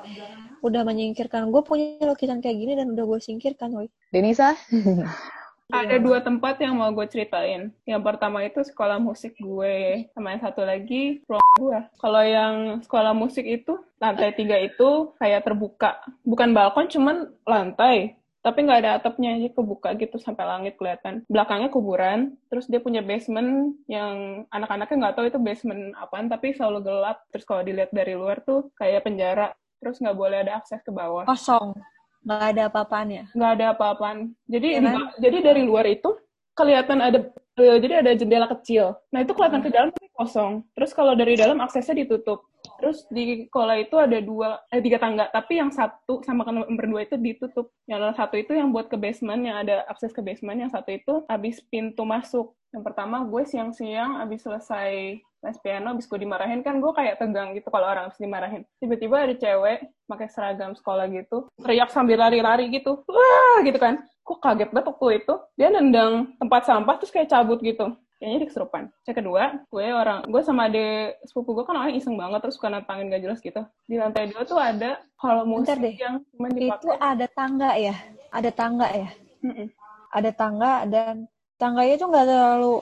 [0.60, 1.48] udah menyingkirkan.
[1.48, 3.88] Gue punya lukisan kayak gini dan udah gue singkirkan, woy.
[4.12, 4.52] Denisa?
[5.68, 7.68] Ada dua tempat yang mau gue ceritain.
[7.84, 11.78] Yang pertama itu sekolah musik gue, sama yang satu lagi ruang gue.
[12.00, 16.00] Kalau yang sekolah musik itu, lantai tiga itu kayak terbuka.
[16.24, 18.16] Bukan balkon, cuman lantai.
[18.40, 21.20] Tapi nggak ada atapnya, aja kebuka gitu sampai langit kelihatan.
[21.28, 26.80] Belakangnya kuburan, terus dia punya basement yang anak-anaknya nggak tahu itu basement apaan, tapi selalu
[26.80, 27.20] gelap.
[27.28, 29.52] Terus kalau dilihat dari luar tuh kayak penjara.
[29.84, 31.28] Terus nggak boleh ada akses ke bawah.
[31.28, 31.76] Kosong.
[32.24, 33.24] Nggak ada apa-apaan ya?
[33.32, 34.18] nggak ada apa-apaan.
[34.46, 35.14] Jadi di- kan?
[35.18, 36.10] jadi dari luar itu
[36.58, 37.18] kelihatan ada
[37.58, 38.98] eh, jadi ada jendela kecil.
[39.14, 40.66] Nah itu kelihatan ke dalam tapi kosong.
[40.74, 42.42] Terus kalau dari dalam aksesnya ditutup.
[42.78, 46.86] Terus di kola itu ada dua eh tiga tangga, tapi yang satu sama ke nomor
[46.90, 47.70] dua itu ditutup.
[47.86, 50.58] Yang satu itu yang buat ke basement, yang ada akses ke basement.
[50.58, 52.54] Yang satu itu habis pintu masuk.
[52.74, 57.54] Yang pertama gue siang-siang habis selesai les piano, habis gue dimarahin kan gue kayak tegang
[57.54, 58.66] gitu kalau orang habis dimarahin.
[58.82, 64.02] Tiba-tiba ada cewek pakai seragam sekolah gitu, teriak sambil lari-lari gitu, wah gitu kan.
[64.26, 65.34] Kok kaget banget waktu itu.
[65.56, 67.94] Dia nendang tempat sampah terus kayak cabut gitu.
[68.18, 68.82] Kayaknya dia kesurupan.
[69.06, 72.66] Cek kedua, gue orang, gue sama ade sepupu gue kan orangnya iseng banget terus suka
[72.66, 73.62] nantangin gak jelas gitu.
[73.86, 75.94] Di lantai dua tuh ada hal musik Bentar deh.
[75.94, 76.98] yang cuma Itu dipakai.
[76.98, 77.94] ada tangga ya?
[78.34, 79.08] Ada tangga ya?
[79.46, 79.70] Mm-mm.
[80.10, 81.14] Ada tangga dan
[81.62, 82.76] tangganya tuh nggak terlalu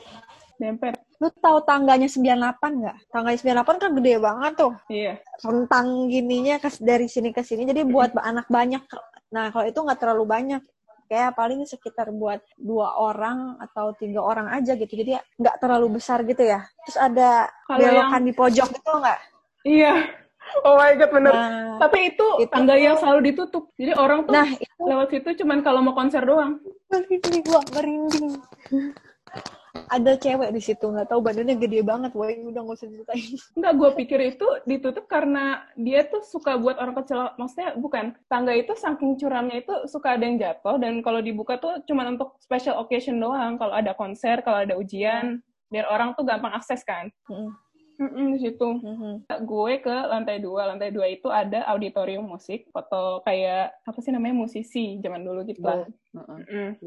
[0.56, 0.94] Dempet.
[1.16, 2.96] Lu tahu tangganya 98 nggak?
[3.08, 4.72] Tangganya 98 kan gede banget tuh.
[4.92, 5.14] Iya.
[5.40, 7.64] Rentang gininya ke, dari sini ke sini.
[7.64, 8.82] Jadi buat anak banyak.
[9.32, 10.62] Nah, kalau itu nggak terlalu banyak.
[11.06, 14.90] Kayak paling sekitar buat dua orang atau tiga orang aja gitu.
[14.90, 16.66] Jadi nggak terlalu besar gitu ya.
[16.84, 19.20] Terus ada Kalau belokan di pojok itu nggak?
[19.66, 19.94] Iya.
[20.62, 21.34] Oh my god, bener.
[21.34, 23.74] Nah, Tapi itu, Itu tangga yang selalu ditutup.
[23.74, 26.62] Jadi orang tuh nah itu lewat situ cuman kalau mau konser doang.
[26.86, 28.38] merinding gua merinding.
[29.86, 32.12] Ada cewek di situ nggak tahu badannya gede banget.
[32.16, 33.32] Wah, udah nggak usah ceritain.
[33.56, 37.36] Enggak, gue pikir itu ditutup karena dia tuh suka buat orang kecil.
[37.36, 38.16] Maksudnya bukan.
[38.26, 40.76] Tangga itu saking curamnya itu suka ada yang jatuh.
[40.80, 43.60] Dan kalau dibuka tuh cuma untuk special occasion doang.
[43.60, 45.44] Kalau ada konser, kalau ada ujian.
[45.66, 47.10] Biar orang tuh gampang akses kan.
[47.96, 48.68] Mm-mm, di situ.
[48.80, 49.24] Mhm.
[49.48, 50.68] Gue ke lantai dua.
[50.68, 52.68] Lantai dua itu ada auditorium musik.
[52.68, 55.88] Foto kayak, apa sih namanya, musisi zaman dulu gitu lah.
[56.16, 56.80] Mm-mm.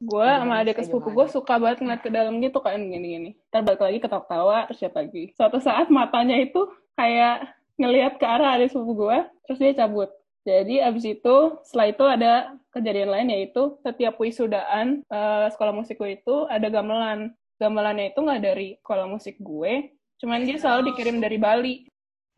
[0.00, 3.36] gue sama adik sepupu gue suka banget ngeliat ke dalam gitu kan gini-gini.
[3.52, 5.32] Ntar balik lagi ketawa-tawa, terus siapa lagi.
[5.36, 7.48] Suatu saat matanya itu kayak
[7.80, 10.12] ngelihat ke arah adik sepupu gue, terus dia cabut.
[10.42, 12.32] Jadi abis itu, setelah itu ada
[12.74, 17.32] kejadian lain yaitu setiap wisudaan eh, sekolah musik gue itu ada gamelan.
[17.62, 21.76] Gamelannya itu nggak dari sekolah musik gue, cuman dia selalu dikirim dari Bali.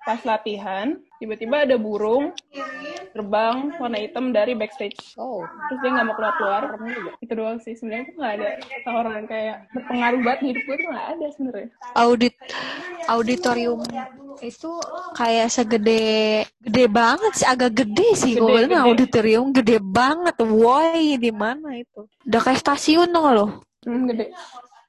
[0.04, 2.28] Pas latihan, tiba-tiba ada burung
[3.16, 5.16] terbang warna hitam dari backstage.
[5.16, 6.62] Oh, terus dia nggak mau keluar keluar
[7.24, 7.72] itu doang sih.
[7.72, 8.48] Sebenarnya tuh nggak ada
[8.92, 11.68] orang yang kayak berpengaruh banget hidup gue tuh nggak ada sebenarnya.
[11.96, 12.36] Audit
[13.08, 13.80] auditorium
[14.44, 14.70] itu
[15.16, 16.04] kayak segede
[16.60, 17.46] gede banget sih.
[17.48, 20.36] Agak gede sih Gede, gue bilang auditorium gede banget.
[20.44, 22.04] Woi di mana itu?
[22.28, 23.46] Udah kayak stasiun dong lo?
[23.88, 24.36] Hmm, gede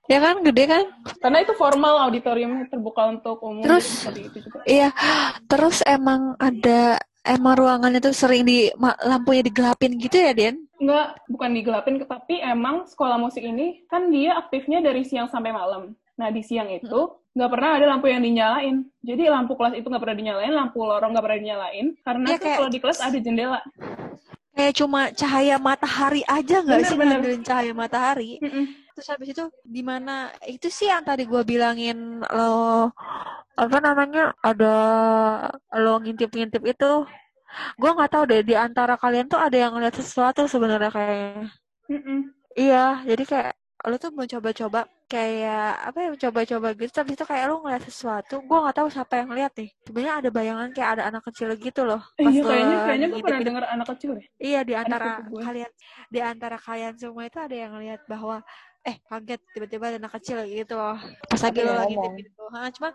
[0.06, 0.36] ya kan?
[0.46, 0.84] Gede kan?
[1.22, 4.06] Karena itu formal auditorium terbuka untuk umum Terus?
[4.14, 4.60] itu juga.
[4.66, 4.90] iya.
[5.50, 8.70] Terus emang ada emang ruangannya tuh sering di
[9.02, 14.36] lampunya digelapin gitu ya Den nggak bukan digelapin tapi emang sekolah musik ini kan dia
[14.38, 15.96] aktifnya dari siang sampai malam.
[16.20, 18.84] Nah di siang itu nggak pernah ada lampu yang dinyalain.
[19.02, 22.70] Jadi lampu kelas itu nggak pernah dinyalain lampu lorong nggak pernah dinyalain karena kayak- kalau
[22.70, 23.60] di kelas ada jendela.
[24.56, 27.20] Kayak cuma cahaya matahari aja nggak sih bener.
[27.44, 28.40] cahaya matahari?
[28.40, 28.85] Mm-mm.
[28.96, 29.44] Terus habis itu
[29.76, 32.90] di mana itu sih yang tadi gua bilangin lo
[33.56, 34.74] apa namanya ada
[35.76, 36.92] lo ngintip-ngintip itu
[37.80, 41.48] gua nggak tahu deh di antara kalian tuh ada yang ngeliat sesuatu sebenarnya kayaknya
[41.92, 42.20] Mm-mm.
[42.58, 43.54] iya jadi kayak
[43.86, 48.42] lo tuh mau coba-coba kayak apa ya coba-coba gitu tapi itu kayak lo ngeliat sesuatu
[48.50, 51.82] gua nggak tahu siapa yang ngeliat nih sebenarnya ada bayangan kayak ada anak kecil gitu
[51.86, 55.08] loh Eh, pas iya kayaknya kayaknya gue pernah dengar anak kecil deh Iya di antara
[55.22, 55.44] gue.
[55.46, 55.72] kalian
[56.10, 58.42] di antara kalian semua itu ada yang lihat bahwa
[58.86, 60.98] eh kaget tiba-tiba ada anak kecil gitu loh.
[61.26, 62.44] Pas lagi lo yang lagi gitu.
[62.54, 62.90] Ha, cuma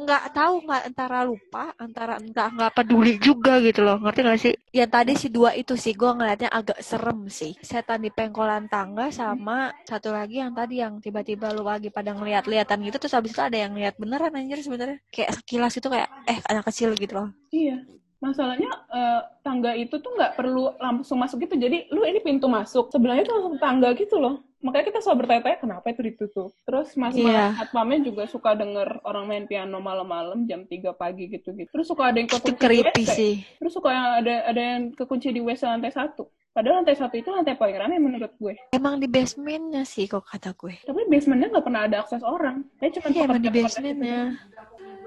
[0.00, 4.00] nggak tahu nggak antara lupa antara entah nggak peduli juga gitu loh.
[4.00, 4.54] Ngerti gak sih?
[4.72, 7.52] Yang tadi si dua itu sih gue ngeliatnya agak serem sih.
[7.60, 12.80] Setan di pengkolan tangga sama satu lagi yang tadi yang tiba-tiba lu lagi pada ngeliat-liatan
[12.88, 14.98] gitu terus habis itu ada yang lihat beneran anjir sebenarnya.
[15.12, 17.28] Kayak sekilas itu kayak eh anak kecil gitu loh.
[17.52, 17.84] Iya.
[18.18, 21.54] Masalahnya eh, tangga itu tuh nggak perlu langsung masuk gitu.
[21.54, 22.90] Jadi lu ini pintu masuk.
[22.90, 24.42] Sebelahnya tuh langsung tangga gitu loh.
[24.58, 26.50] Makanya kita selalu bertanya-tanya kenapa itu ditutup.
[26.66, 27.54] Terus mas Iya.
[27.54, 31.70] satpamnya juga suka denger orang main piano malam-malam jam 3 pagi gitu-gitu.
[31.70, 33.06] Terus suka ada yang kekunci di WC.
[33.14, 36.26] sih Terus suka yang ada ada yang kekunci di WC lantai satu.
[36.50, 38.58] Padahal lantai satu itu lantai paling ramai menurut gue.
[38.74, 42.66] emang di basementnya sih kok kata gue Tapi basementnya nggak pernah ada akses orang.
[42.82, 44.20] Kayak cuma Iya emang di basementnya.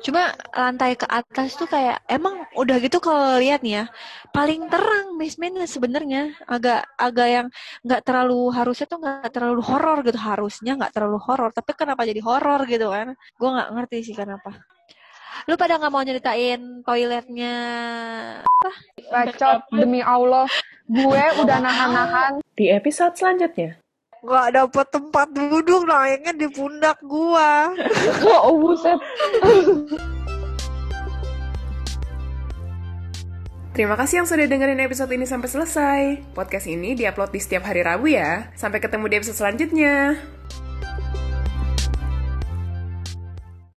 [0.02, 3.86] Cuma lantai ke atas tuh kayak emang udah gitu kalau lihat nih ya
[4.34, 7.48] paling terang basementnya sebenarnya agak agak yang
[7.86, 12.22] nggak terlalu harusnya tuh nggak terlalu horor gitu harusnya nggak terlalu horor tapi kenapa jadi
[12.22, 13.14] horor gitu kan?
[13.38, 14.58] Gue nggak ngerti sih kenapa.
[15.50, 17.56] Lu pada nggak mau nyeritain toiletnya
[19.10, 20.46] Bacot demi Allah.
[20.86, 22.32] Gue udah nahan-nahan.
[22.54, 23.81] Di episode selanjutnya.
[24.22, 27.74] Nggak dapet tempat duduk naiknya di pundak gua.
[28.42, 28.98] Oh, buset.
[33.72, 36.02] Terima kasih yang sudah dengerin episode ini sampai selesai.
[36.38, 38.52] Podcast ini diupload di setiap hari Rabu ya.
[38.54, 40.20] Sampai ketemu di episode selanjutnya.